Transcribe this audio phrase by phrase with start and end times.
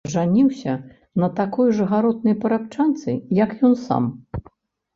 [0.11, 0.73] Жаніўся
[1.23, 4.13] на такой жа гаротнай парабчанцы, як ён сам.